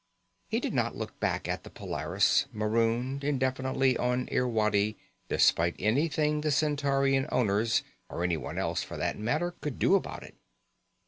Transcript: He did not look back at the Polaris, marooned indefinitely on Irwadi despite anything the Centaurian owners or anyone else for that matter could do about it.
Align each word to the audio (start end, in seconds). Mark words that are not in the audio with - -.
He 0.47 0.59
did 0.59 0.73
not 0.73 0.95
look 0.95 1.19
back 1.19 1.47
at 1.47 1.63
the 1.63 1.69
Polaris, 1.69 2.47
marooned 2.51 3.23
indefinitely 3.23 3.95
on 3.97 4.27
Irwadi 4.31 4.97
despite 5.29 5.75
anything 5.77 6.41
the 6.41 6.49
Centaurian 6.49 7.27
owners 7.31 7.83
or 8.09 8.23
anyone 8.23 8.57
else 8.57 8.81
for 8.81 8.97
that 8.97 9.19
matter 9.19 9.51
could 9.61 9.77
do 9.77 9.93
about 9.93 10.23
it. 10.23 10.33